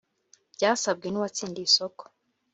[0.55, 2.03] byasabwe n uwatsindiye isoko